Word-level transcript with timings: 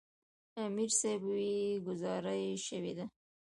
امیر 0.63 0.91
صېب 0.99 1.21
وې" 1.25 1.51
ګذاره 1.85 2.33
ئې 2.43 2.53
شوې 2.67 2.93
ده 2.97 3.05
ـ 3.09 3.13